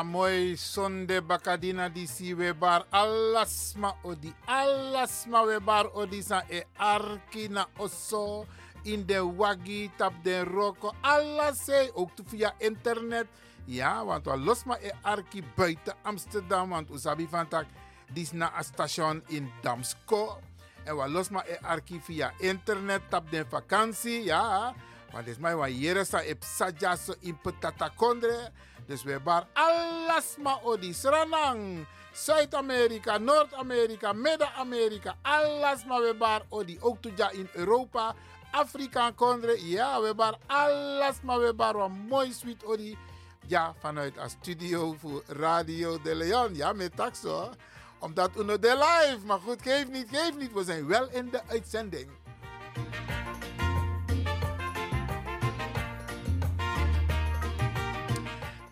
Tap 0.00 0.06
amoy 0.06 0.56
sonde 0.56 1.20
bakadina 1.20 1.92
di 1.92 2.06
si 2.06 2.32
we 2.32 2.52
bar 2.52 2.86
alasma 2.90 3.92
odi 4.02 4.32
alasma 4.48 5.44
we 5.44 5.60
bar 5.60 5.92
odi 5.94 6.22
sa 6.22 6.40
e 6.48 6.64
arki 6.78 7.48
na 7.50 7.66
oso. 7.78 8.46
In 8.84 9.04
de 9.04 9.20
wagi 9.20 9.90
tap 9.98 10.12
den 10.24 10.46
roko. 10.46 10.94
Alles 11.02 11.68
ook 11.94 12.10
via 12.30 12.54
internet. 12.60 13.28
Ja 13.66 14.04
want 14.04 14.24
we 14.24 14.36
losma 14.36 14.78
e 14.80 14.90
arki 15.04 15.42
buiten 15.56 15.94
Amsterdam 16.02 16.70
want 16.70 16.90
usabi 16.90 17.26
van 17.28 17.48
tak 17.48 17.66
dis 18.14 18.32
na 18.32 18.48
a 18.56 18.62
station 18.62 19.22
in 19.28 19.52
Damsko. 19.62 20.40
En 20.86 20.96
we 20.96 21.08
losma 21.08 21.44
e 21.44 21.58
arki 21.62 22.00
via 22.00 22.32
internet 22.40 23.02
tap 23.10 23.30
den 23.30 23.44
vakantie 23.44 24.24
ja. 24.24 24.72
Dit 25.12 25.26
is 25.26 25.38
mij 25.38 25.56
wat 25.56 25.68
hier 25.68 26.04
sa 26.06 26.22
e 26.22 26.34
psaja 26.34 26.96
so 26.96 27.14
in 27.20 27.36
petata 27.36 27.90
kondre 27.96 28.50
dus 28.90 29.02
we 29.02 29.20
bar 29.22 29.46
alles 29.54 30.36
odi 30.62 30.92
sranang. 30.92 31.86
Zuid-Amerika, 32.12 33.18
Noord-Amerika, 33.18 34.12
Midden-Amerika, 34.12 35.14
alles 35.22 35.84
maar 35.84 36.00
we 36.00 36.14
bar 36.14 36.42
odi. 36.48 36.78
Ook 36.80 36.98
toja 37.00 37.30
in 37.30 37.48
Europa, 37.54 38.14
Afrika 38.50 39.10
kondre. 39.14 39.68
Ja, 39.68 40.00
we 40.00 40.14
bar 40.14 40.38
alles 40.46 41.20
maar 41.22 41.38
we 41.38 41.54
bar 41.54 41.76
wat 41.76 41.90
mooi 42.08 42.32
sweet 42.32 42.64
odi. 42.64 42.98
Ja, 43.46 43.74
vanuit 43.78 44.16
een 44.16 44.30
studio 44.30 44.96
voor 44.98 45.22
Radio 45.26 46.00
de 46.02 46.14
Leon. 46.14 46.54
Ja, 46.54 46.72
met 46.72 46.96
taxo. 46.96 47.50
Omdat 47.98 48.30
uno 48.38 48.58
de 48.58 48.74
live. 48.74 49.26
Maar 49.26 49.40
goed, 49.40 49.62
geef 49.62 49.88
niet, 49.88 50.08
geef 50.10 50.36
niet. 50.36 50.52
We 50.52 50.64
zijn 50.64 50.86
wel 50.86 51.10
in 51.10 51.30
de 51.30 51.40
uitzending. 51.46 52.10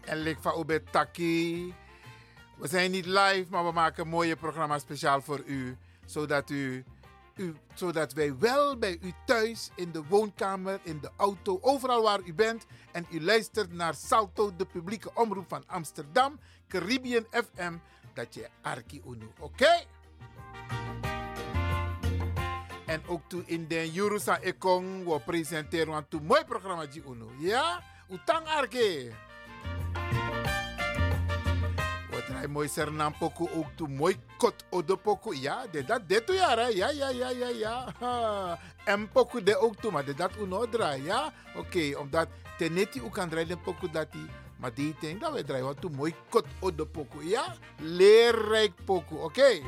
En 0.08 0.18
lik 0.18 0.38
van 0.40 0.60
Ube 0.60 0.82
Taki. 0.90 1.74
We 2.56 2.68
zijn 2.68 2.90
niet 2.90 3.06
live, 3.06 3.46
maar 3.50 3.64
we 3.64 3.72
maken 3.72 4.02
een 4.02 4.08
mooie 4.08 4.36
programma 4.36 4.78
speciaal 4.78 5.20
voor 5.20 5.42
u. 5.46 5.76
Zodat, 6.04 6.50
u, 6.50 6.84
u, 7.36 7.54
zodat 7.74 8.12
wij 8.12 8.38
wel 8.38 8.78
bij 8.78 8.98
u 9.02 9.12
thuis, 9.26 9.70
in 9.74 9.92
de 9.92 10.02
woonkamer, 10.08 10.80
in 10.82 11.00
de 11.00 11.10
auto, 11.16 11.58
overal 11.60 12.02
waar 12.02 12.20
u 12.24 12.34
bent. 12.34 12.66
En 12.92 13.06
u 13.10 13.24
luistert 13.24 13.72
naar 13.72 13.94
Salto, 13.94 14.56
de 14.56 14.66
publieke 14.66 15.10
omroep 15.14 15.48
van 15.48 15.64
Amsterdam, 15.66 16.40
Caribbean 16.68 17.26
FM. 17.30 17.76
Dat 18.14 18.34
je 18.34 18.48
Arki 18.62 19.02
Unu, 19.06 19.30
oké? 19.38 19.84
En 22.86 23.02
ook 23.06 23.22
toe 23.28 23.42
in 23.46 23.68
de 23.68 23.92
Jurusa 23.92 24.38
Ekong, 24.40 25.04
we 25.04 25.20
presenteren 25.20 26.06
een 26.10 26.22
mooi 26.22 26.44
programma. 26.44 26.84
Ja? 27.38 27.82
Utang 28.10 28.46
Arki. 28.46 29.12
Hij 32.32 32.46
mooi 32.46 32.68
sernam 32.68 33.14
poku 33.18 33.48
ook 33.54 33.66
toe 33.74 33.88
mooi 33.88 34.16
kot 34.36 34.64
odo 34.70 34.96
poku. 34.96 35.34
Ja, 35.36 35.66
de 35.70 35.84
dat 35.84 36.08
de 36.08 36.24
toe 36.24 36.34
ja, 36.34 36.68
ja, 36.68 36.90
ja, 36.90 37.08
ja, 37.08 37.28
ja, 37.28 37.48
ja. 37.48 38.58
En 38.84 39.08
poku 39.08 39.42
de 39.42 39.56
ook 39.56 39.76
toe, 39.76 39.90
maar 39.90 40.04
de 40.04 40.14
dat 40.14 40.30
uno 40.40 40.68
draai, 40.68 41.04
ja. 41.04 41.32
Oké, 41.56 41.58
okay, 41.58 41.94
omdat 41.94 42.28
teneti 42.58 43.02
ook 43.02 43.12
kan 43.12 43.28
draaien 43.28 43.60
poku 43.60 43.90
dat 43.90 44.12
die. 44.12 44.26
Maar 44.56 44.74
die 44.74 44.94
denk 45.00 45.20
dat 45.20 45.32
we 45.32 45.44
draaien 45.44 45.64
wat 45.64 45.80
toe 45.80 45.90
mooi 45.90 46.14
kot 46.28 46.46
poku, 46.92 47.22
ja. 47.22 47.54
Leerrijk 47.78 48.72
poku, 48.84 49.14
oké. 49.14 49.24
Okay. 49.24 49.62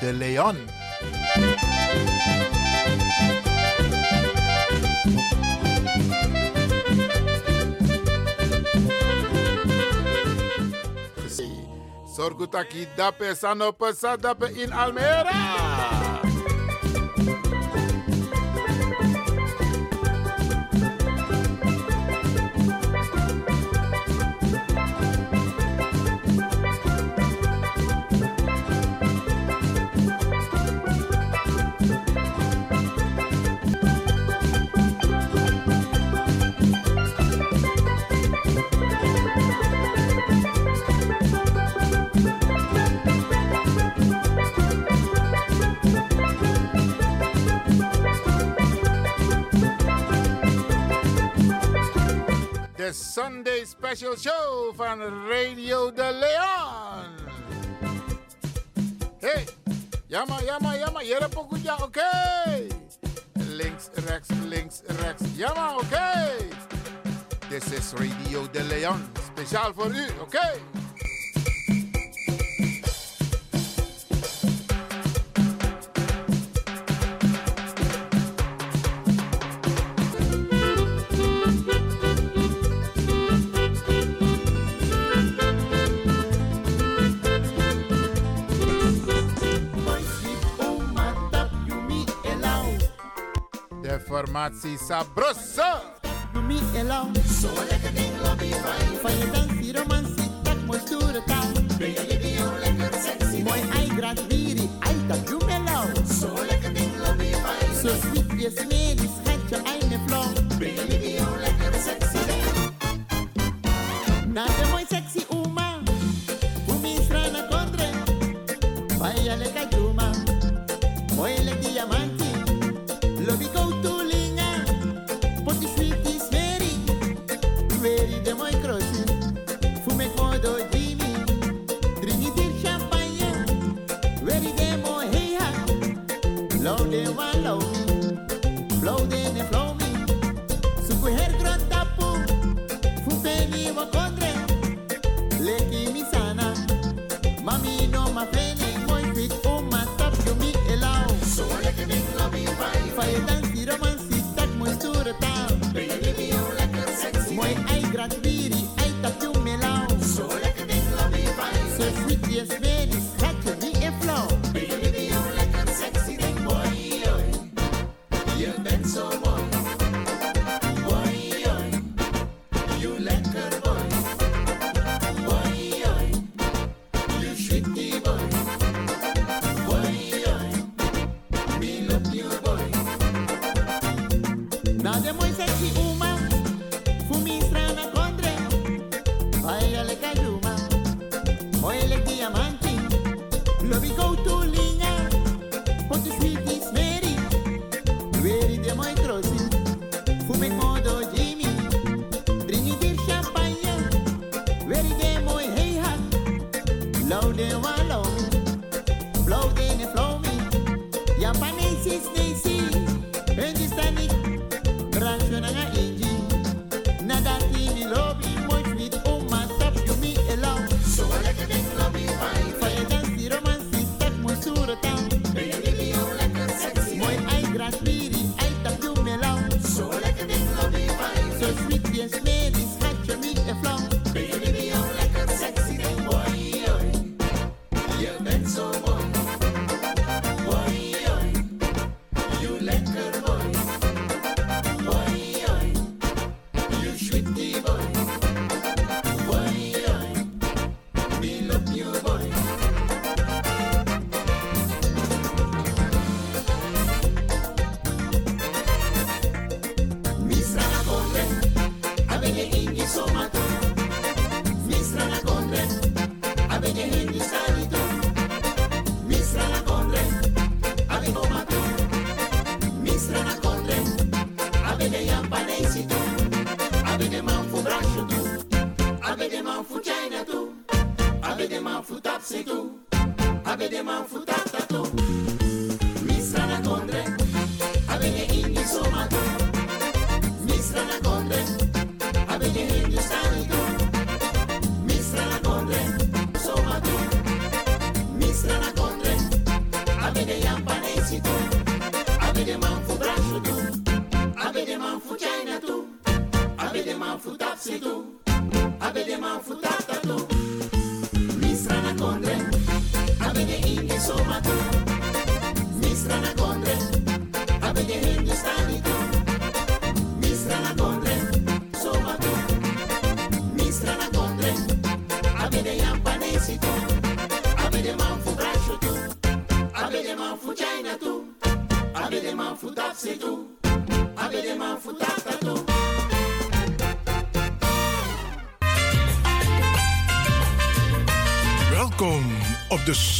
De 0.00 0.12
Leon. 0.12 0.56
Sorgutaki 12.16 12.86
dape 12.96 13.34
sanope 13.34 13.92
sadape 13.94 14.46
in 14.62 14.72
Almere. 14.72 15.69
special 53.90 54.16
show 54.16 54.72
van 54.76 55.00
Radio 55.28 55.90
De 55.90 56.12
Leon. 56.12 57.10
Hey, 59.18 59.44
jammer, 60.06 60.44
jammer, 60.44 60.78
jammer. 60.78 61.02
Hier 61.02 61.20
heb 61.20 61.36
oké. 61.82 62.66
Links, 63.32 63.88
rechts, 64.06 64.28
links, 64.44 64.80
rechts. 64.86 65.22
Jammer, 65.34 65.74
oké. 65.74 65.84
Okay. 65.84 66.48
This 67.48 67.72
is 67.72 67.92
Radio 67.92 68.50
De 68.50 68.62
Leon. 68.62 69.02
Speciaal 69.34 69.72
voor 69.74 69.94
u, 69.94 70.06
oké. 70.20 70.79
informatie 94.30 94.78
sabroso. 94.78 95.98
Doe 96.32 96.42
me 96.42 96.60
elan. 96.76 97.12
Zo 97.40 97.48
lekker 97.68 97.94
ding, 97.94 98.14
lobby 98.22 98.52
Van 99.02 99.18
je 99.18 99.30
dansie, 99.32 99.72
romantie, 99.72 100.30
dat 100.42 100.56
mooi 100.66 100.80
stoere 100.86 101.22
taal. 101.26 101.52
Ben 101.78 101.90
je 101.90 102.18
video 102.20 102.52
lekker 102.60 103.00
sexy? 103.02 103.42
Mooi 103.42 103.60
ei, 103.60 103.90
ei, 104.80 105.06
dat 105.06 105.26
doe 105.26 105.40
Zo 107.82 107.88
sweet, 107.88 108.79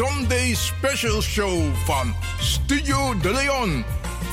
Sunday 0.01 0.55
Special 0.55 1.21
Show 1.21 1.75
van 1.85 2.15
Studio 2.39 3.19
De 3.23 3.33
Leon. 3.33 3.85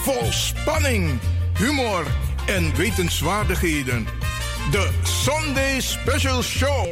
Vol 0.04 0.32
spanning, 0.32 1.20
humor 1.58 2.06
en 2.46 2.76
wetenswaardigheden. 2.76 4.08
De 4.72 4.90
Sunday 5.04 5.80
Special 5.80 6.42
Show. 6.42 6.88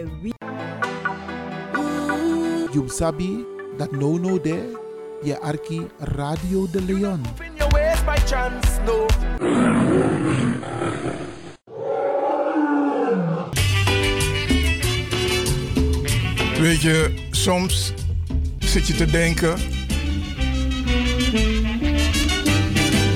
You 2.71 2.89
sabi 2.89 3.45
dat 3.77 3.91
no 3.91 4.17
no 4.17 4.41
there, 4.41 4.79
je 5.23 5.39
arki 5.39 5.87
Radio 5.99 6.67
De 6.71 6.81
Leon. 6.81 7.21
Weet 16.59 16.81
je, 16.81 17.13
soms 17.31 17.93
zit 18.75 18.87
je 18.87 18.95
te 18.95 19.05
denken: 19.05 19.57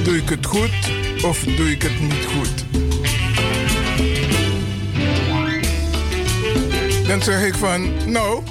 doe 0.03 0.17
ik 0.17 0.29
het 0.29 0.45
goed 0.45 0.71
of 1.21 1.43
doe 1.43 1.71
ik 1.71 1.81
het 1.81 2.01
niet 2.01 2.25
goed? 2.25 2.65
Dan 7.07 7.23
zeg 7.23 7.45
ik 7.45 7.53
van, 7.53 8.11
nou, 8.11 8.43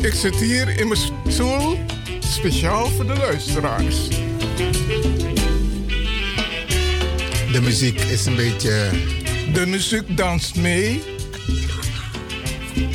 ik 0.00 0.12
zit 0.14 0.36
hier 0.36 0.80
in 0.80 0.88
mijn 0.88 1.00
stoel 1.28 1.78
speciaal 2.18 2.86
voor 2.86 3.06
de 3.06 3.16
luisteraars. 3.16 4.08
De 7.52 7.60
muziek 7.62 8.00
is 8.00 8.26
een 8.26 8.36
beetje. 8.36 8.90
De 9.52 9.66
muziek 9.66 10.16
danst 10.16 10.56
mee. 10.56 11.02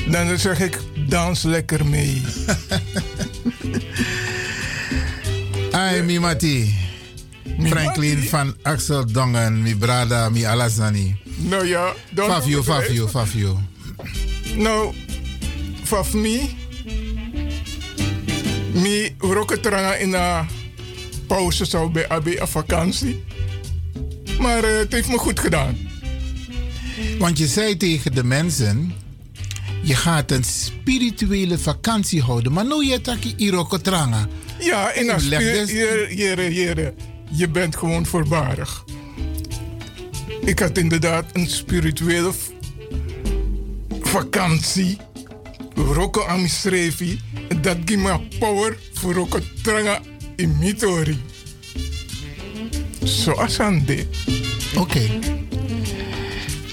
Dan 0.07 0.39
zeg 0.39 0.59
ik, 0.59 0.79
dans 1.07 1.43
lekker 1.43 1.85
mee. 1.85 2.21
Ai, 5.73 6.03
mi 6.03 6.19
mati. 6.19 6.75
Franklin 7.59 8.15
mati? 8.15 8.29
van 8.29 8.55
Axel 8.61 9.05
Dongen, 9.11 9.61
mi 9.61 9.75
brada, 9.75 10.29
mi 10.29 10.45
alazani. 10.45 11.15
Nou 11.37 11.67
ja, 11.67 11.93
dan 12.09 12.29
Fafio, 12.29 12.63
Fafio, 12.63 13.07
Fafio. 13.07 13.59
Nou, 14.55 14.93
voor 15.83 16.07
mij, 16.13 16.55
mi 18.73 19.15
roketranga 19.17 19.95
in 19.95 20.13
een 20.13 20.47
pauze 21.27 21.65
zou 21.65 21.91
bij 21.91 22.07
AB 22.07 22.27
een 22.27 22.47
vakantie. 22.47 23.23
Maar 24.39 24.63
eh, 24.63 24.77
het 24.77 24.91
heeft 24.91 25.07
me 25.07 25.17
goed 25.17 25.39
gedaan. 25.39 25.77
Want 27.19 27.37
je 27.37 27.47
zei 27.47 27.77
tegen 27.77 28.15
de 28.15 28.23
mensen: 28.23 28.93
je 29.81 29.95
gaat 29.95 30.31
een 30.31 30.43
spirituele 30.43 31.57
vakantie 31.57 32.21
houden. 32.21 32.51
Maar 32.51 32.65
nu 32.65 32.85
je 32.85 33.01
taki 33.01 33.33
irokotranga. 33.37 34.27
Ja, 34.63 34.91
spier- 35.17 35.39
dus- 35.39 35.71
jere, 35.71 36.15
jere, 36.15 36.53
jere, 36.53 36.93
je 37.31 37.49
bent 37.49 37.75
gewoon 37.75 38.05
voorbarig. 38.05 38.83
Ik 40.45 40.59
had 40.59 40.77
inderdaad 40.77 41.25
een 41.33 41.47
spirituele 41.47 42.31
vakantie. 44.01 44.97
Roko 45.75 46.25
amisrevi. 46.25 47.19
Dat 47.61 47.77
geeft 47.85 47.99
me 47.99 48.19
power 48.39 48.77
voor 48.93 49.13
roko 49.13 49.39
tranga 49.63 50.01
in 50.35 50.57
mitori. 50.59 51.21
Zoals 53.03 53.59
aan 53.59 53.83
dit. 53.85 54.05
Oké. 54.75 55.09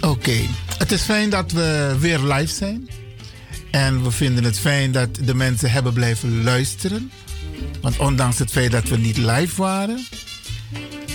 Oké. 0.00 0.36
Het 0.78 0.92
is 0.92 1.02
fijn 1.02 1.30
dat 1.30 1.52
we 1.52 1.96
weer 1.98 2.18
live 2.18 2.54
zijn. 2.54 2.88
En 3.70 4.02
we 4.02 4.10
vinden 4.10 4.44
het 4.44 4.58
fijn 4.58 4.92
dat 4.92 5.08
de 5.24 5.34
mensen 5.34 5.70
hebben 5.70 5.92
blijven 5.92 6.42
luisteren. 6.42 7.10
Want 7.80 7.98
ondanks 7.98 8.38
het 8.38 8.50
feit 8.50 8.72
dat 8.72 8.88
we 8.88 8.96
niet 8.96 9.16
live 9.16 9.62
waren, 9.62 10.06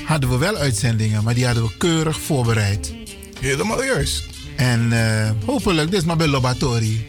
hadden 0.06 0.30
we 0.30 0.38
wel 0.38 0.56
uitzendingen, 0.56 1.24
maar 1.24 1.34
die 1.34 1.46
hadden 1.46 1.64
we 1.64 1.78
keurig 1.78 2.20
voorbereid. 2.20 2.94
Helemaal 3.40 3.84
juist. 3.84 4.25
En 4.56 4.92
eh, 4.92 5.32
hopelijk, 5.46 5.92
dit 5.92 6.00
is 6.00 6.06
maar 6.06 6.18
bij 6.18 6.28
Lobatori. 6.28 7.08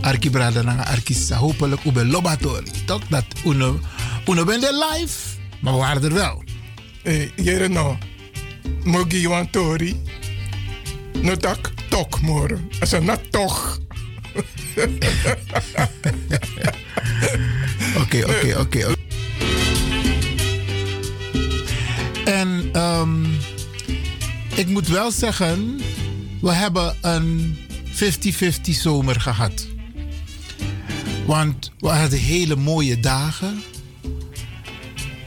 Arki 0.00 0.30
Brada 0.30 0.62
na 0.62 0.86
Arkisa. 0.86 1.36
Hopelijk 1.36 1.92
bij 1.92 2.04
Lobatori. 2.04 2.70
Toch? 2.84 3.02
Dat 3.08 3.24
uno, 3.44 3.80
uno 4.26 4.48
er 4.48 4.58
live, 4.58 5.18
maar 5.60 5.72
we 5.72 5.78
waren 5.78 6.02
er 6.02 6.14
wel. 6.14 6.42
Hey, 7.02 7.32
jere 7.36 7.68
no. 7.68 7.98
Mogi 8.84 9.28
wan 9.28 9.50
tori. 9.50 10.02
No 11.22 11.36
tak 11.36 11.72
tok 11.88 12.20
more. 12.20 12.58
Asa 12.80 12.98
na 12.98 13.18
toch. 13.30 13.78
Oké, 17.96 18.24
oké, 18.24 18.58
oké. 18.58 18.94
En 22.24 22.68
ehm, 22.72 23.24
ik 24.54 24.66
moet 24.66 24.88
wel 24.88 25.10
zeggen, 25.10 25.80
we 26.40 26.52
hebben 26.52 26.96
een 27.00 27.56
50-50 27.86 28.00
zomer 28.62 29.20
gehad. 29.20 29.66
Want 31.26 31.72
we 31.78 31.88
hadden 31.88 32.18
hele 32.18 32.56
mooie 32.56 33.00
dagen. 33.00 33.62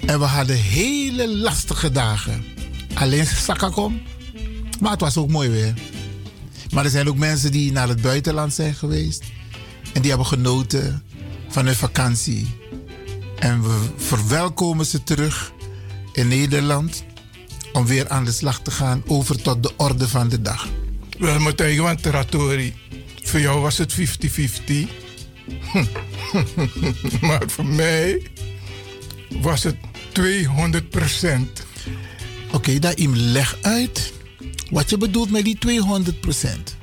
En 0.06 0.20
we 0.20 0.26
hadden 0.26 0.58
hele 0.58 1.36
lastige 1.38 1.92
dagen. 1.92 2.44
Alleen 2.94 3.26
Sakakom. 3.26 4.02
Maar 4.80 4.92
het 4.92 5.02
was 5.02 5.18
ook 5.18 5.30
mooi 5.30 5.50
weer. 5.50 5.74
Maar 6.74 6.84
er 6.84 6.90
zijn 6.90 7.08
ook 7.08 7.18
mensen 7.18 7.52
die 7.52 7.72
naar 7.72 7.88
het 7.88 8.02
buitenland 8.02 8.54
zijn 8.54 8.76
geweest. 8.76 9.24
En 9.94 10.02
die 10.02 10.10
hebben 10.10 10.28
genoten 10.28 11.04
van 11.54 11.66
hun 11.66 11.76
vakantie. 11.76 12.56
En 13.40 13.62
we 13.62 13.80
verwelkomen 13.98 14.86
ze 14.86 15.04
terug 15.04 15.52
in 16.14 16.28
Nederland. 16.28 17.04
Om 17.74 17.86
weer 17.86 18.10
aan 18.10 18.26
de 18.26 18.32
slag 18.32 18.62
te 18.62 18.72
gaan 18.72 19.04
over 19.08 19.42
tot 19.42 19.64
de 19.64 19.72
orde 19.78 20.08
van 20.08 20.30
de 20.30 20.42
dag. 20.42 20.68
Wel, 21.20 21.68
je 21.68 21.82
want 21.82 22.02
Teratori. 22.04 22.74
Voor 23.24 23.40
jou 23.40 23.62
was 23.62 23.78
het 23.78 23.94
50-50. 23.94 23.96
maar 27.28 27.44
voor 27.48 27.66
mij 27.66 28.28
was 29.42 29.64
het 29.64 29.76
200 30.12 30.90
procent. 30.90 31.66
Oké, 32.52 32.80
dan 32.80 32.94
im 32.94 33.16
leg 33.16 33.58
uit 33.62 34.14
wat 34.70 34.90
je 34.90 34.98
bedoelt 34.98 35.32
met 35.32 35.44
die 35.44 35.58
200% 35.68 36.82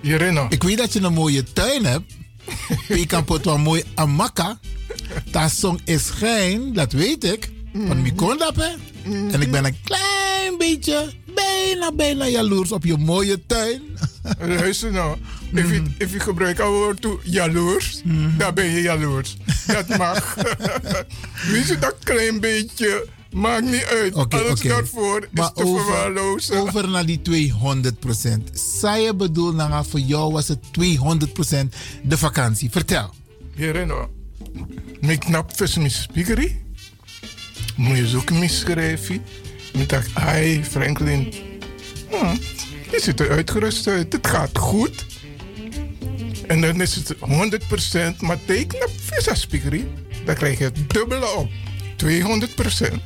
Jereno. 0.00 0.46
Ik 0.48 0.62
weet 0.62 0.78
dat 0.78 0.92
je 0.92 1.00
een 1.00 1.12
mooie 1.12 1.42
tuin 1.42 1.84
hebt. 1.84 2.12
Je 2.88 3.06
kan 3.06 3.24
pot 3.24 3.44
wel 3.44 3.58
mooi 3.58 3.82
amaka. 3.94 4.58
Dat 5.30 5.50
song 5.50 5.80
is 5.84 6.06
schijn, 6.06 6.72
dat 6.72 6.92
weet 6.92 7.24
ik. 7.24 7.50
Want 7.72 8.06
ik 8.06 8.16
kon 8.16 8.38
dat, 8.38 8.56
hè. 8.56 8.70
En 9.32 9.40
ik 9.40 9.50
ben 9.50 9.64
een 9.64 9.76
klein 9.84 10.58
beetje, 10.58 11.12
bijna, 11.34 11.92
bijna 11.92 12.26
jaloers 12.26 12.72
op 12.72 12.84
je 12.84 12.96
mooie 12.96 13.46
tuin. 13.46 13.82
Luister 14.38 14.92
nou. 14.92 15.16
If 15.54 15.70
je, 15.70 15.82
if 15.98 16.12
je 16.12 16.20
gebruikt 16.20 16.58
het 16.58 16.66
woord 16.66 17.00
toe 17.00 17.18
jaloers, 17.22 18.02
dan 18.36 18.54
ben 18.54 18.70
je 18.70 18.80
jaloers. 18.80 19.36
Dat 19.66 19.98
mag. 19.98 20.36
Wie 21.50 21.64
ze 21.64 21.78
dat 21.78 21.94
klein 22.02 22.40
beetje, 22.40 23.06
maakt 23.32 23.64
niet 23.64 23.84
uit. 23.84 24.14
Alles 24.14 24.50
oké. 24.50 24.68
daarvoor 24.68 25.20
is 25.20 25.28
Maar 25.30 25.52
te 25.52 25.64
over, 25.64 25.84
verwaarlozen. 25.84 26.56
over 26.60 26.88
naar 26.88 27.06
die 27.06 27.20
200% 27.20 28.50
Zij 28.52 29.02
je 29.02 29.14
bedoelt, 29.14 29.54
nou, 29.54 29.84
voor 29.88 30.00
jou 30.00 30.32
was 30.32 30.48
het 30.48 30.58
200% 30.72 31.74
de 32.02 32.18
vakantie. 32.18 32.70
Vertel. 32.70 33.14
Jereno. 33.54 34.10
Ik 35.00 35.20
knap 35.20 35.56
vis 35.56 35.76
mijn 35.76 35.90
spiegerie. 35.90 36.62
Moet 37.76 37.96
je 37.96 38.06
zoeken 38.08 38.38
misschrijven. 38.38 39.22
Ik 39.72 39.88
dacht, 39.88 40.14
ai, 40.14 40.64
Franklin. 40.64 41.32
Hm, 42.10 42.34
je 42.90 43.00
ziet 43.00 43.20
er 43.20 43.30
uitgerust 43.30 43.86
uit. 43.86 44.12
Het 44.12 44.26
gaat 44.26 44.58
goed. 44.58 45.06
En 46.46 46.60
dan 46.60 46.80
is 46.80 46.94
het 46.94 47.14
100%, 47.14 48.20
maar 48.20 48.38
teken 48.44 48.84
op 48.84 48.90
vis 49.00 49.40
spiegerie. 49.40 49.86
Dan 50.24 50.34
krijg 50.34 50.58
je 50.58 50.64
het 50.64 50.90
dubbele 50.90 51.36
op. 51.36 51.50
200%. 52.04 52.06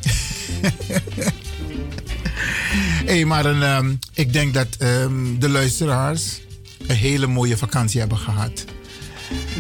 Hé, 3.06 3.24
maar 3.24 3.44
een, 3.46 3.62
ehm, 3.62 3.94
ik 4.14 4.32
denk 4.32 4.54
dat 4.54 4.66
ehm, 4.78 5.38
de 5.38 5.48
luisteraars 5.48 6.40
een 6.86 6.96
hele 6.96 7.26
mooie 7.26 7.56
vakantie 7.56 8.00
hebben 8.00 8.18
gehad. 8.18 8.64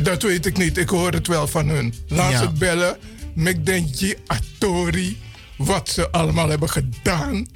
Dat 0.02 0.22
weet 0.22 0.46
ik 0.46 0.56
niet. 0.58 0.78
Ik 0.78 0.88
hoor 0.88 1.12
het 1.12 1.26
wel 1.26 1.46
van 1.46 1.68
hun. 1.68 1.94
Laat 2.08 2.30
Ja. 2.30 2.38
ze 2.38 2.50
bellen. 2.50 2.96
Met 3.34 3.66
Denji 3.66 4.14
Atori. 4.26 5.18
Wat 5.56 5.88
ze 5.88 6.10
allemaal 6.10 6.48
hebben 6.48 6.70
gedaan. 6.70 7.46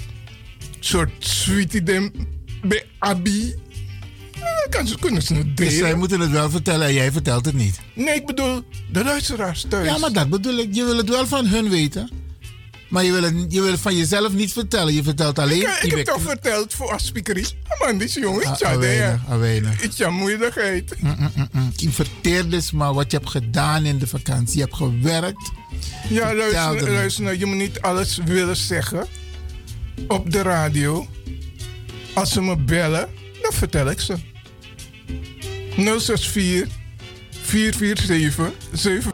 soort 0.80 1.10
sweetie 1.18 1.82
dem 1.82 2.12
bij 2.62 2.84
Abi. 2.98 3.54
Kan 4.70 4.86
ze, 4.86 4.98
kunnen 4.98 5.22
ze 5.22 5.34
het 5.34 5.56
Dus 5.56 5.76
zij 5.76 5.94
moeten 5.94 6.20
het 6.20 6.30
wel 6.30 6.50
vertellen 6.50 6.86
en 6.86 6.94
jij 6.94 7.12
vertelt 7.12 7.44
het 7.44 7.54
niet. 7.54 7.80
Nee, 7.94 8.14
ik 8.14 8.26
bedoel 8.26 8.62
de 8.92 9.04
luisteraars 9.04 9.66
thuis. 9.68 9.88
Ja, 9.88 9.98
maar 9.98 10.12
dat 10.12 10.28
bedoel 10.28 10.58
ik. 10.58 10.74
Je 10.74 10.84
wil 10.84 10.96
het 10.96 11.08
wel 11.08 11.26
van 11.26 11.46
hun 11.46 11.68
weten. 11.68 12.10
Maar 12.88 13.04
je 13.04 13.12
wil 13.12 13.22
het, 13.22 13.34
je 13.48 13.60
wil 13.60 13.70
het 13.70 13.80
van 13.80 13.96
jezelf 13.96 14.32
niet 14.32 14.52
vertellen. 14.52 14.94
Je 14.94 15.02
vertelt 15.02 15.38
alleen... 15.38 15.60
ik, 15.60 15.78
ik 15.82 15.90
je 15.90 15.96
heb 15.96 16.06
toch 16.06 16.22
verteld 16.22 16.74
voor 16.74 16.92
Aspikerie. 16.92 17.46
Ah, 17.68 17.80
man, 17.80 17.98
die 17.98 18.06
is 18.06 18.14
jong. 18.14 18.44
Ah, 18.44 18.52
Ik 18.52 18.58
ja, 18.58 19.12
ah, 19.12 19.32
ah, 19.32 19.38
weinig. 19.38 19.80
Ik 19.82 19.92
ja, 19.92 20.10
moeilijkheid. 20.10 20.96
Je 21.76 21.90
verteert 21.90 22.50
dus 22.50 22.70
maar 22.70 22.94
wat 22.94 23.10
je 23.10 23.16
hebt 23.16 23.30
gedaan 23.30 23.84
in 23.84 23.98
de 23.98 24.06
vakantie. 24.06 24.56
Je 24.56 24.62
hebt 24.62 24.76
gewerkt. 24.76 25.50
Ja, 26.08 26.34
luister, 26.34 26.90
luister 26.92 27.24
nou, 27.24 27.38
je 27.38 27.46
moet 27.46 27.56
niet 27.56 27.80
alles 27.80 28.18
willen 28.24 28.56
zeggen 28.56 29.06
op 30.08 30.30
de 30.30 30.42
radio. 30.42 31.06
Als 32.14 32.32
ze 32.32 32.42
me 32.42 32.56
bellen, 32.56 33.08
dan 33.42 33.52
vertel 33.52 33.90
ik 33.90 34.00
ze. 34.00 34.14
064 35.78 36.66
447 37.44 38.52
7. 38.74 39.12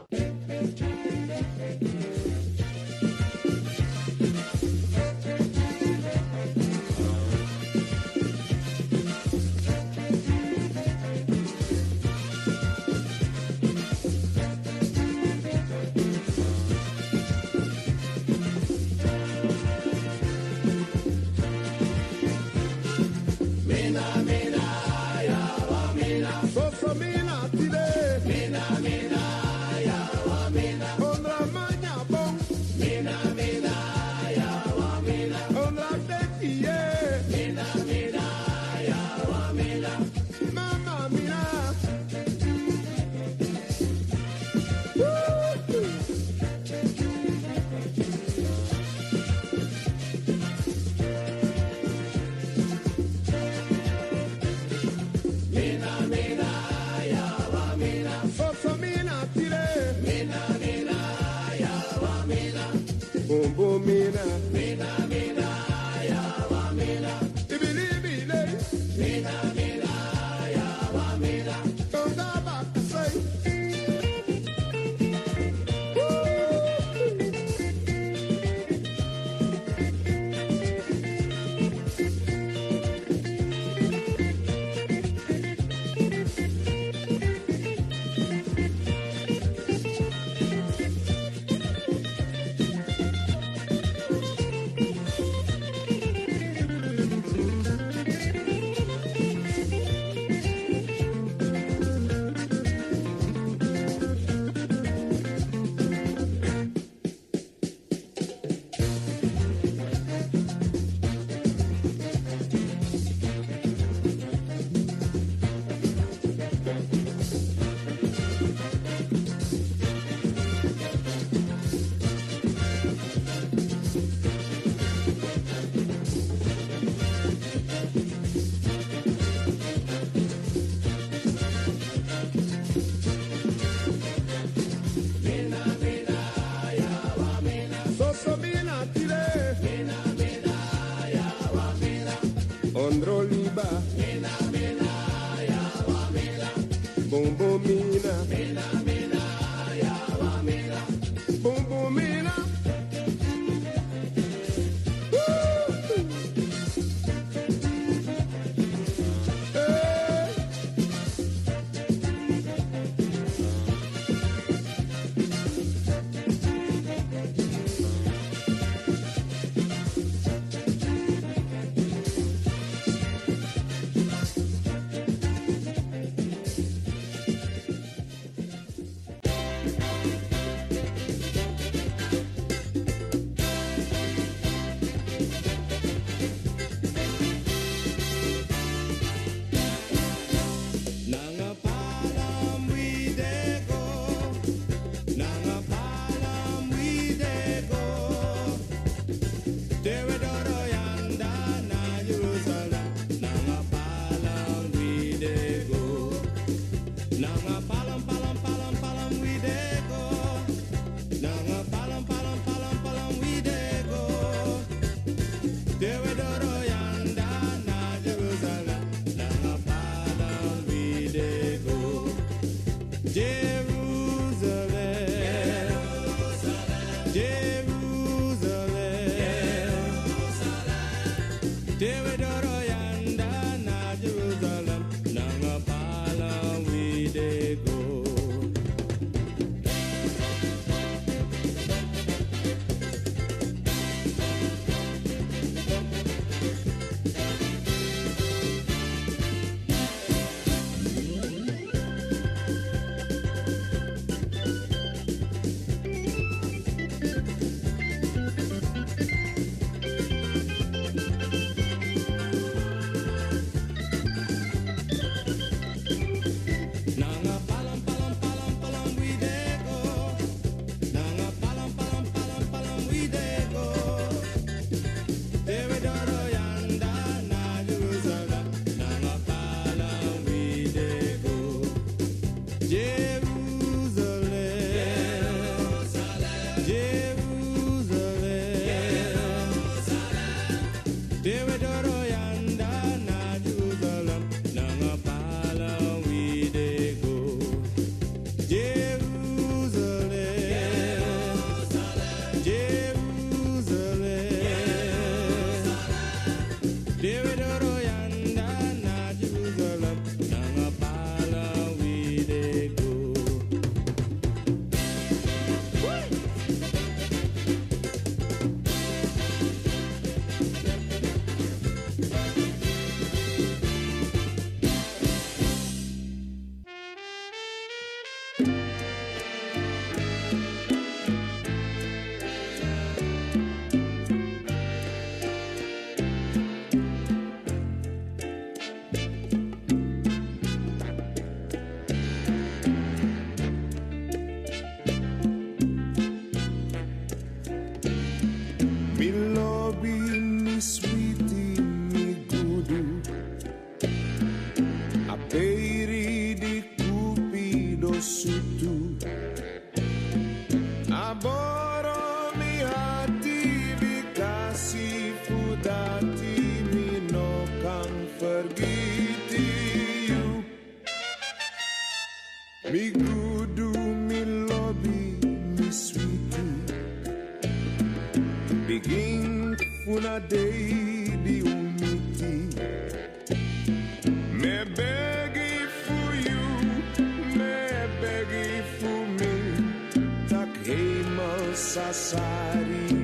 Ei, 390.67 391.05
moça, 391.05 391.83
Mansassari. 391.93 393.04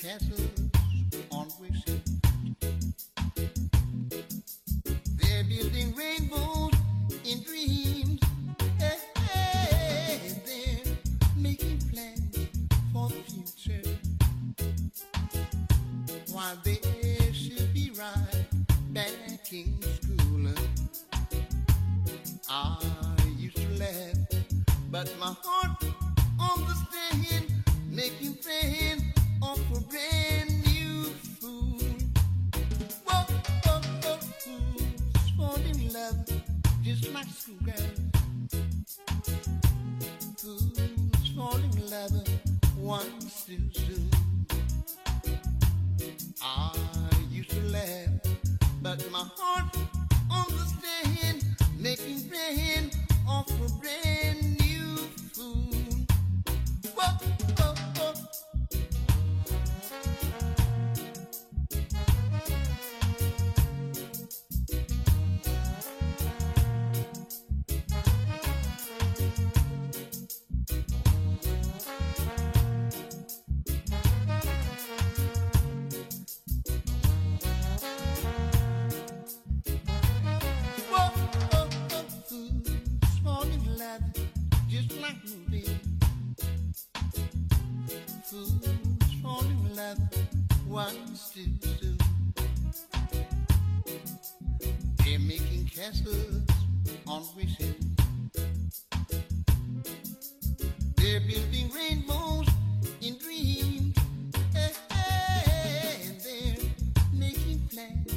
castles. 0.00 0.69
chances 95.90 96.42
on 97.06 97.24
wishes, 97.36 97.74
They're 100.96 101.20
building 101.20 101.70
rainbows 101.74 102.46
in 103.00 103.16
dreams, 103.18 103.96
hey, 104.52 104.70
hey, 104.92 105.96
and 106.06 106.20
they're 106.20 106.66
making 107.12 107.60
plans 107.72 108.12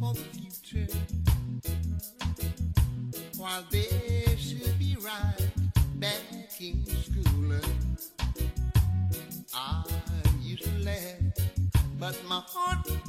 for 0.00 0.14
the 0.14 0.24
future. 0.38 0.92
While 3.36 3.64
they 3.70 4.36
should 4.36 4.78
be 4.78 4.96
right 5.00 5.50
back 5.96 6.20
in 6.60 6.84
school, 6.86 7.60
I 9.54 9.84
used 10.40 10.64
to 10.64 10.70
laugh, 10.84 11.20
but 12.00 12.16
my 12.28 12.42
heart. 12.46 13.01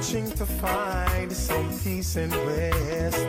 searching 0.00 0.30
to 0.30 0.46
find 0.46 1.30
some 1.30 1.78
peace 1.80 2.16
and 2.16 2.34
rest. 2.34 3.26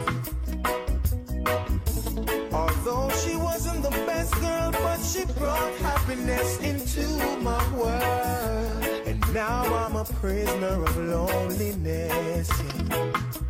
Although 2.54 3.10
she 3.22 3.36
wasn't 3.36 3.84
the 3.84 3.90
best 4.08 4.34
girl, 4.36 4.72
but 4.72 5.00
she 5.00 5.26
brought 5.38 5.74
happiness 5.80 6.60
into 6.62 7.06
my 7.42 7.62
world. 7.76 9.06
And 9.06 9.20
now 9.34 9.64
I'm 9.64 9.98
a 9.98 10.06
prisoner 10.06 10.84
of 10.84 10.98
loneliness. 10.98 12.50
Yeah. 12.90 13.41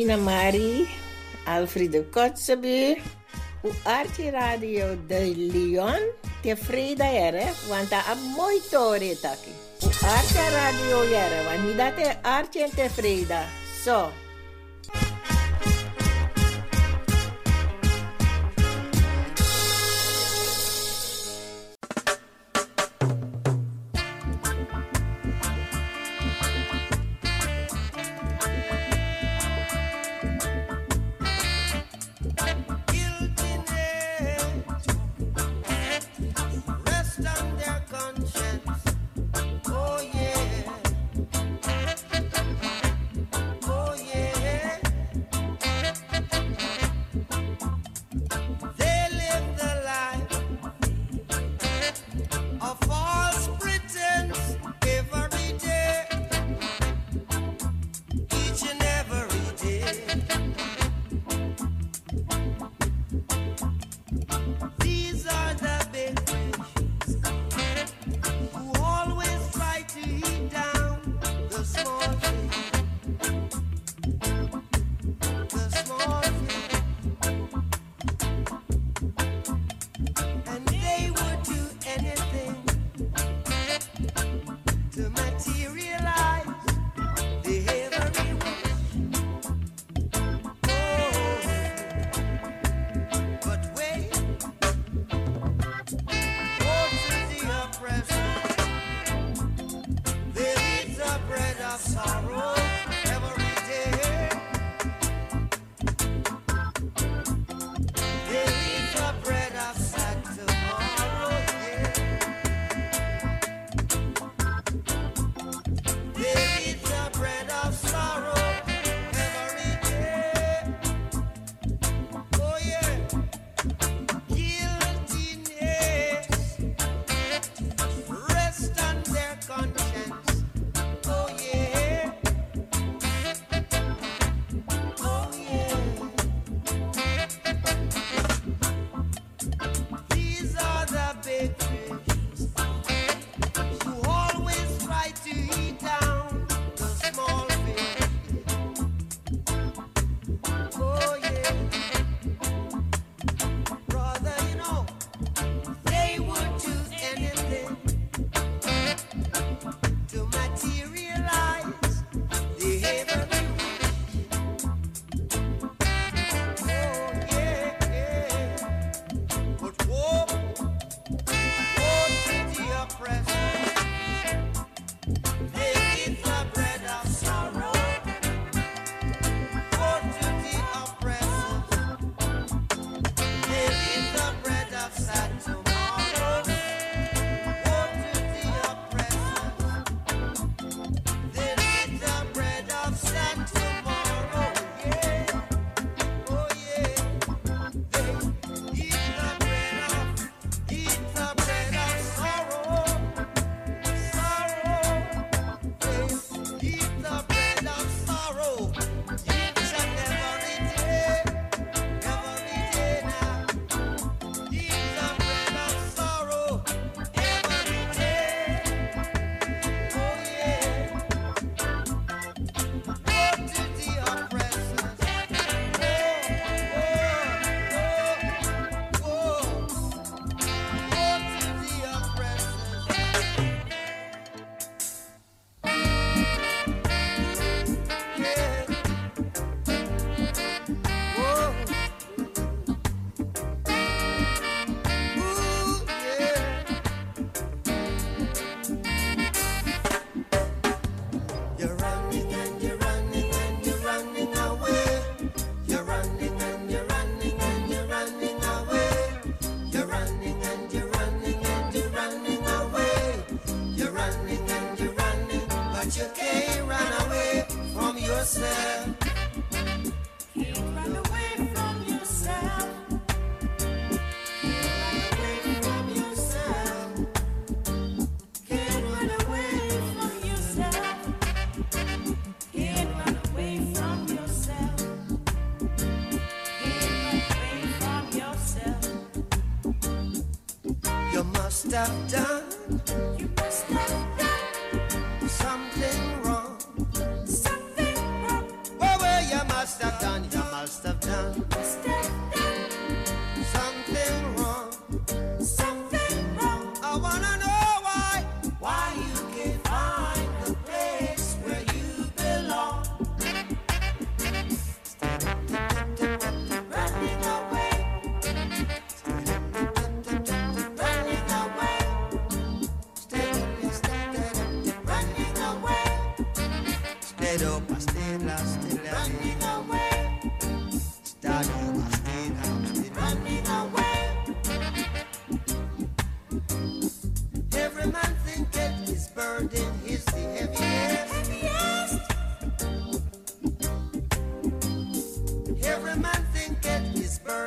Mina 0.00 0.16
Marie, 0.16 0.88
Alfredo 1.44 2.04
Kotzebue, 2.10 2.96
u 3.62 3.70
Archie 3.84 4.30
Radio 4.30 4.96
de 5.06 5.32
Leon 5.36 6.00
tevreden 6.42 7.12
jere, 7.12 7.44
want 7.68 7.90
dat 7.90 8.04
is 8.14 8.36
mooi 8.36 8.60
toren 8.70 9.20
taki. 9.20 9.52
U 9.84 9.86
Archie 9.86 10.50
Radio 10.50 11.04
jere, 11.04 11.44
want 11.44 11.66
niet 11.66 11.76
dat 11.76 12.16
Archie 12.22 12.70
tevreden. 12.74 13.44
Zo. 13.84 14.08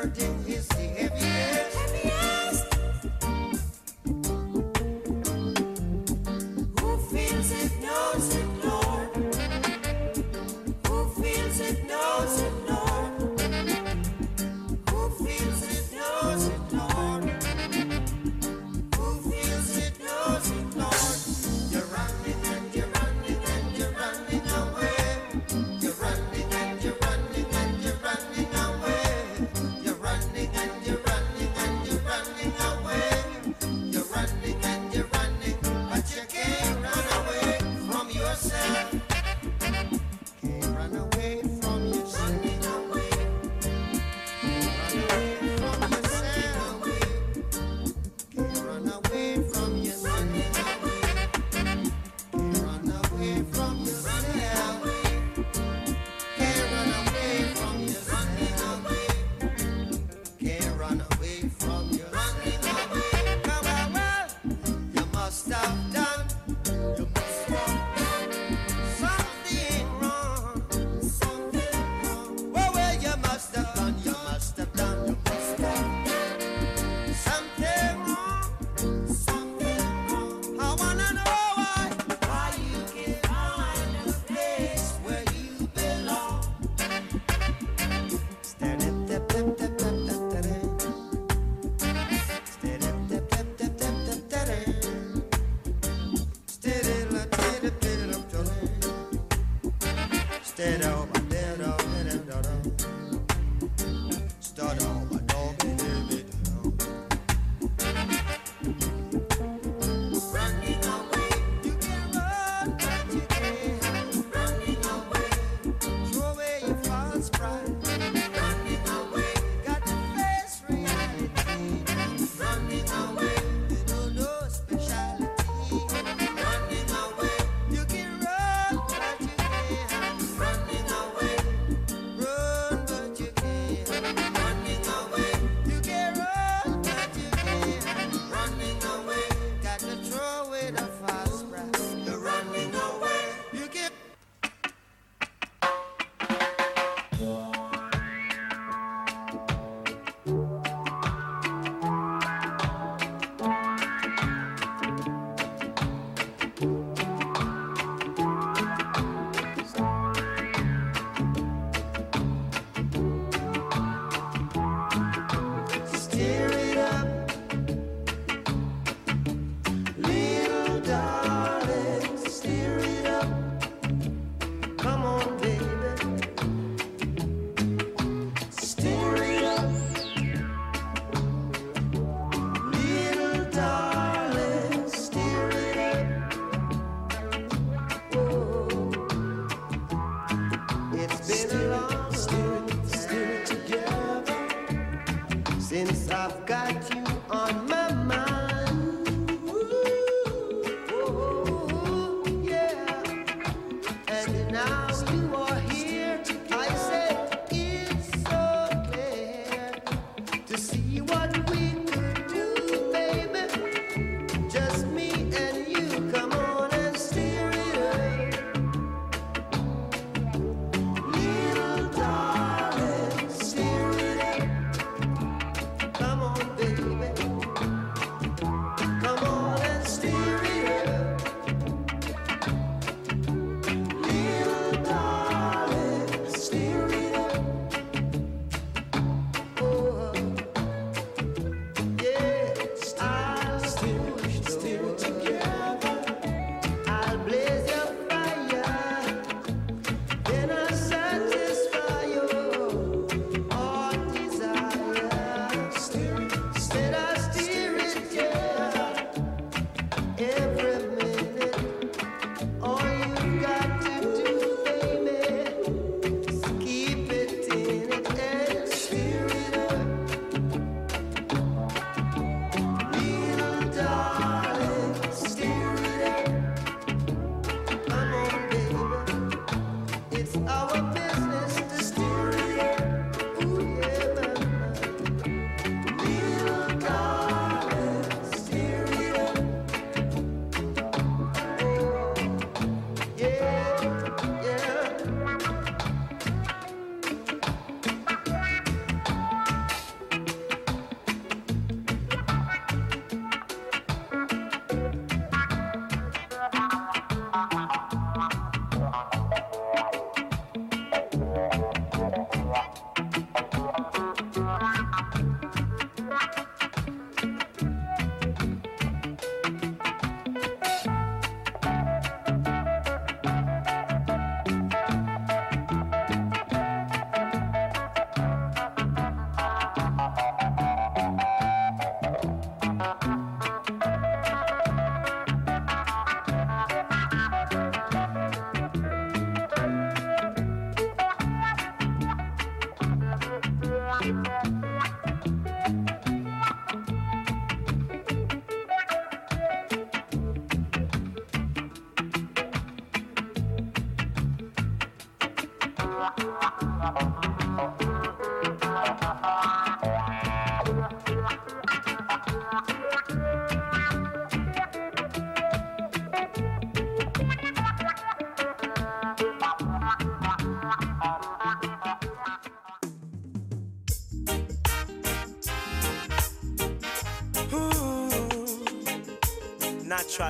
hurting 0.04 0.43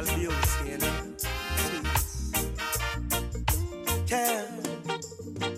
Natural 0.04 0.20
beauty, 0.20 0.72
you 0.72 0.78
know. 0.78 0.94
Tell, 4.06 4.48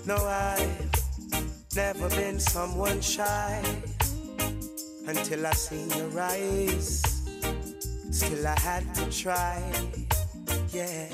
no, 0.05 0.15
I've 0.15 1.75
never 1.75 2.09
been 2.09 2.39
someone 2.39 3.01
shy 3.01 3.61
until 5.07 5.47
I 5.47 5.51
seen 5.51 5.89
your 5.91 6.19
eyes. 6.19 7.01
Still, 8.11 8.47
I 8.47 8.59
had 8.59 8.95
to 8.95 9.09
try, 9.09 9.63
yeah. 10.71 11.07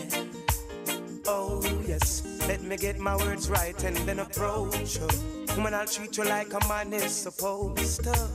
Oh, 1.26 1.62
yes, 1.88 2.24
let 2.48 2.62
me 2.64 2.76
get 2.78 3.00
my 3.00 3.16
words 3.16 3.50
right 3.50 3.82
and 3.84 3.96
then 3.98 4.20
approach 4.20 4.98
you. 4.98 5.08
Woman, 5.56 5.74
I'll 5.74 5.86
treat 5.86 6.18
you 6.18 6.26
like 6.26 6.54
a 6.54 6.68
man 6.68 6.94
is 6.94 7.16
supposed 7.16 8.04
to. 8.04 8.30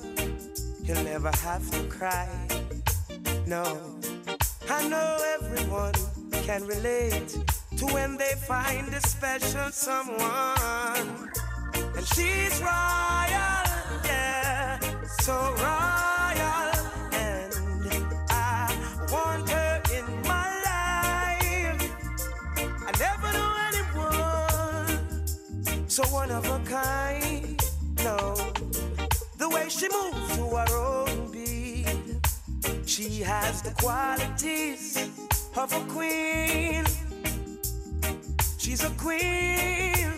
You'll 0.84 1.04
never 1.04 1.30
have 1.42 1.70
to 1.72 1.82
cry. 1.84 2.28
No, 3.46 3.95
know 4.88 5.16
everyone 5.40 5.94
can 6.44 6.64
relate 6.66 7.36
to 7.76 7.86
when 7.86 8.16
they 8.16 8.34
find 8.46 8.92
a 8.94 9.00
special 9.00 9.70
someone. 9.70 11.30
And 11.96 12.06
she's 12.14 12.60
royal, 12.60 13.64
yeah, 14.04 14.78
so 15.20 15.34
royal. 15.34 16.70
And 17.12 17.52
I 18.30 18.72
want 19.12 19.48
her 19.50 19.82
in 19.96 20.06
my 20.22 20.48
life. 20.68 21.82
I 22.86 22.92
never 22.98 23.28
knew 23.36 23.52
anyone 23.68 25.00
so 25.88 26.02
one 26.04 26.30
of 26.30 26.44
a 26.46 26.58
kind. 26.70 27.05
She 33.08 33.22
has 33.22 33.62
the 33.62 33.70
qualities 33.70 34.96
of 35.56 35.72
a 35.72 35.80
queen. 35.92 36.84
She's 38.58 38.82
a 38.82 38.90
queen. 38.90 40.10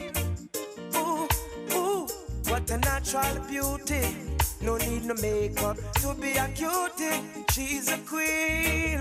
Ooh, 0.97 1.29
ooh, 1.73 2.07
what 2.49 2.71
a 2.71 2.79
natural 2.79 3.45
beauty. 3.47 4.17
No 4.63 4.77
need 4.79 5.05
no 5.05 5.15
makeup 5.15 5.77
to 6.01 6.15
be 6.15 6.33
a 6.33 6.49
cutie. 6.49 7.21
She's 7.53 7.89
a 7.91 7.99
queen. 7.99 9.01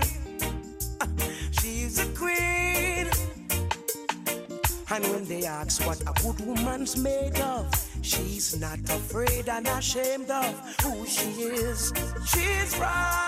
She's 1.60 1.98
a 1.98 2.06
queen. 2.14 3.08
And 4.90 5.04
when 5.12 5.24
they 5.24 5.44
ask 5.44 5.86
what 5.86 6.00
a 6.02 6.12
good 6.22 6.40
woman's 6.46 6.96
made 6.96 7.38
of, 7.40 7.66
she's 8.02 8.58
not 8.58 8.80
afraid 8.80 9.48
and 9.48 9.68
ashamed 9.68 10.30
of 10.30 10.54
who 10.82 11.06
she 11.06 11.30
is. 11.42 11.92
She's 12.26 12.76
royal, 12.78 13.27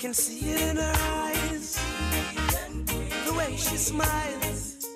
I 0.00 0.02
can 0.02 0.14
see 0.14 0.48
it 0.48 0.62
in 0.62 0.76
her 0.76 0.94
eyes, 0.96 1.78
the 3.26 3.34
way 3.36 3.54
she 3.54 3.76
smiles. 3.76 4.86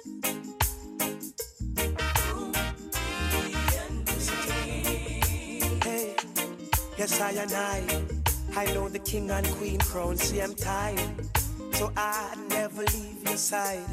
Hey, 5.83 6.17
yes, 6.97 7.21
I 7.21 7.33
and 7.33 7.53
I, 7.53 7.85
I 8.57 8.65
know 8.73 8.89
the 8.89 8.99
king 8.99 9.31
and 9.31 9.47
queen 9.59 9.79
crown 9.81 10.17
same 10.17 10.55
time, 10.55 11.29
so 11.73 11.93
I 11.95 12.35
never 12.49 12.85
leave 12.85 13.23
your 13.25 13.37
side. 13.37 13.85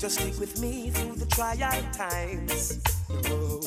Just 0.00 0.18
stick 0.18 0.40
with 0.40 0.60
me 0.60 0.90
through 0.90 1.14
the 1.14 1.26
trial 1.26 1.84
times. 1.92 2.82
Oh, 3.26 3.60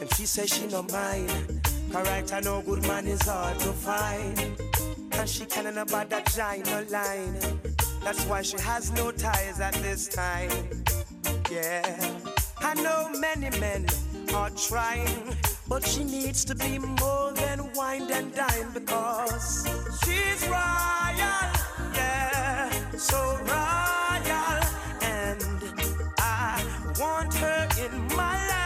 and 0.00 0.14
she 0.14 0.26
says 0.26 0.48
she 0.48 0.68
no 0.68 0.84
mind. 0.84 1.68
Correct, 1.90 2.32
I 2.32 2.38
know 2.38 2.62
good 2.62 2.86
man 2.86 3.08
is 3.08 3.22
hard 3.22 3.58
to 3.58 3.72
find. 3.72 4.63
And 5.18 5.28
she 5.28 5.44
can't 5.46 5.78
about 5.78 6.10
that 6.10 6.26
giant 6.34 6.90
line. 6.90 7.36
That's 8.02 8.24
why 8.26 8.42
she 8.42 8.58
has 8.60 8.90
no 8.92 9.10
ties 9.10 9.60
at 9.60 9.74
this 9.74 10.08
time. 10.08 10.50
Yeah, 11.50 11.82
I 12.58 12.74
know 12.74 13.08
many 13.18 13.50
men 13.58 13.86
are 14.34 14.50
trying, 14.50 15.36
but 15.68 15.86
she 15.86 16.04
needs 16.04 16.44
to 16.46 16.54
be 16.54 16.78
more 16.78 17.32
than 17.32 17.72
wine 17.74 18.10
and 18.10 18.34
dine 18.34 18.70
because 18.74 19.66
she's 20.04 20.46
royal. 20.48 21.50
Yeah, 21.94 22.70
so 22.96 23.18
royal. 23.42 24.60
And 25.02 25.42
I 26.18 26.62
want 27.00 27.32
her 27.34 27.68
in 27.84 28.06
my 28.16 28.48
life. 28.48 28.63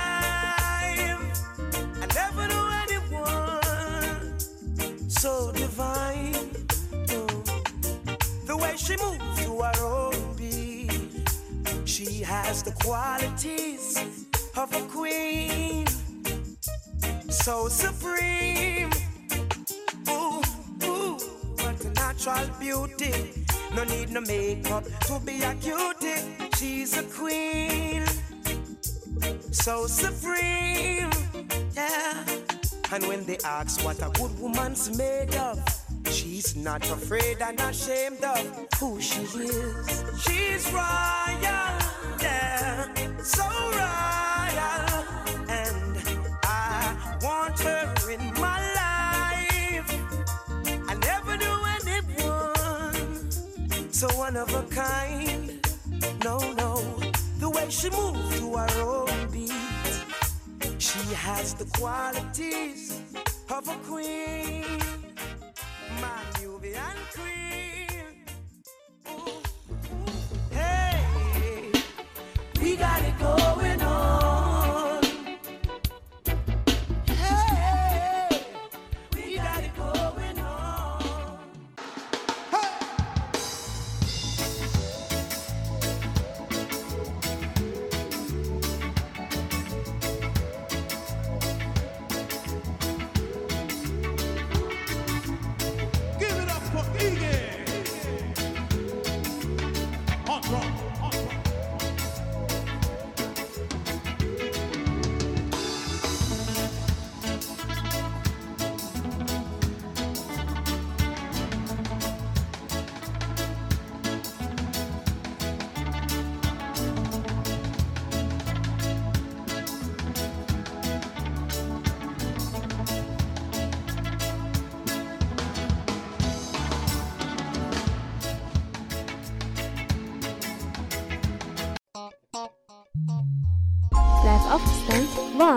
Qualities 12.81 13.99
of 14.57 14.75
a 14.75 14.83
queen, 14.89 15.87
so 17.29 17.69
supreme. 17.69 18.91
Ooh, 20.09 20.43
ooh, 20.85 21.19
natural 21.95 22.49
beauty. 22.59 23.45
No 23.75 23.85
need 23.85 24.11
no 24.11 24.21
makeup 24.23 24.85
to 25.07 25.21
be 25.25 25.43
a 25.43 25.55
cutie. 25.55 26.49
She's 26.57 26.97
a 26.97 27.03
queen, 27.05 28.05
so 29.53 29.87
supreme. 29.87 31.11
Yeah. 31.75 32.25
And 32.91 33.07
when 33.07 33.25
they 33.27 33.39
ask 33.45 33.85
what 33.85 33.99
a 34.03 34.11
good 34.19 34.39
woman's 34.41 34.97
made 34.97 35.35
of, 35.37 35.61
she's 36.11 36.57
not 36.57 36.83
afraid 36.91 37.37
and 37.41 37.61
ashamed 37.61 38.25
of 38.25 38.67
who 38.81 39.01
she 39.01 39.23
is. 39.23 40.05
She's 40.23 40.73
royal, 40.73 41.79
of 54.39 54.55
a 54.55 54.63
kind. 54.73 55.59
No, 56.25 56.39
no, 56.53 56.77
the 57.41 57.51
way 57.51 57.67
she 57.69 57.91
moves 57.91 58.39
to 58.39 58.57
her 58.57 58.81
own 58.81 59.31
beat. 59.33 59.53
She 60.79 61.01
has 61.15 61.55
the 61.55 61.65
qualities 61.77 63.03
of 63.51 63.69
a 63.69 63.77
queen, 63.89 64.65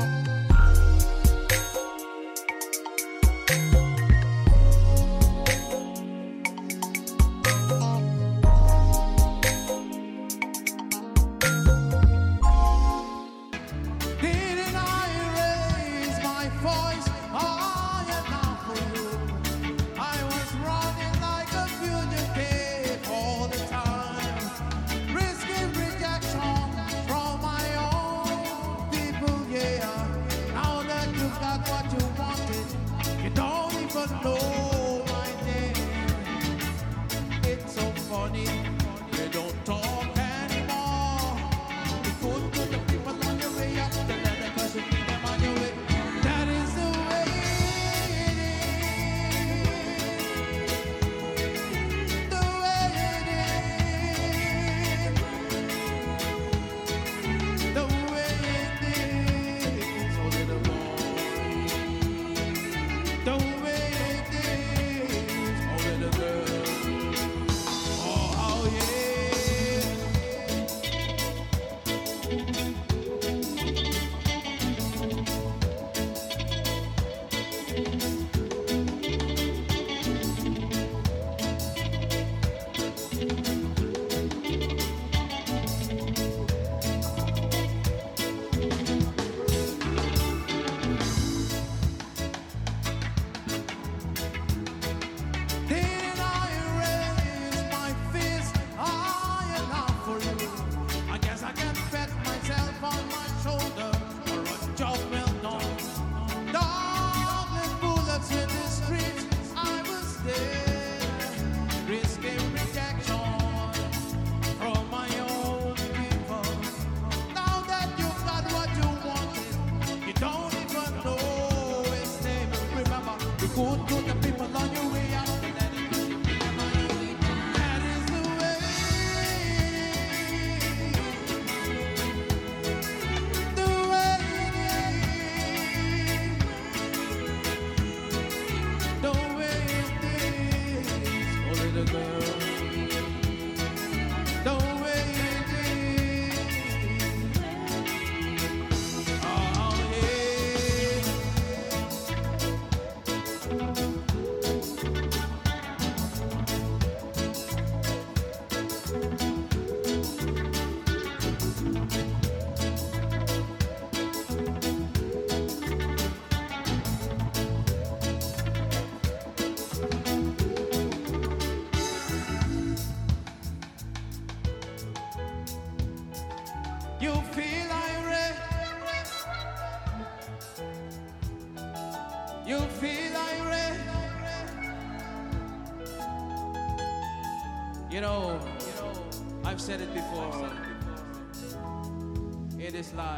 said 189.70 189.80
it 189.82 189.94
before. 189.94 189.99